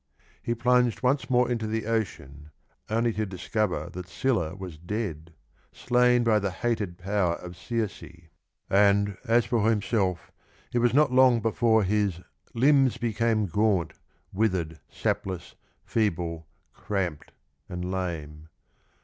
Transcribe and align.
He 0.41 0.55
plunged 0.55 1.03
once 1.03 1.29
more 1.29 1.47
into 1.47 1.67
the 1.67 1.85
ocean, 1.85 2.49
only 2.89 3.13
to 3.13 3.23
discover 3.23 3.87
that 3.91 4.07
Scylla 4.07 4.55
was 4.55 4.79
dead, 4.79 5.31
slain 5.71 6.23
by 6.23 6.39
the 6.39 6.49
hated 6.49 6.97
power 6.97 7.35
of 7.35 7.55
Circe, 7.55 8.11
and 8.67 9.15
as 9.25 9.45
for 9.45 9.69
himself 9.69 10.31
it 10.73 10.79
was 10.79 10.95
not 10.95 11.11
long 11.13 11.39
before 11.39 11.83
his 11.83 12.19
hmbs 12.55 12.99
became 12.99 13.45
Gaunt, 13.45 13.93
u 14.35 14.43
ither'd, 14.45 14.79
sapless, 14.89 15.53
feeble, 15.85 16.47
cramp'd 16.73 17.31
and 17.69 17.91
lame. 17.91 18.47